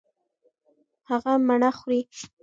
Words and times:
هغه 1.09 1.33
مڼه 1.47 1.71
خوري. 1.77 2.01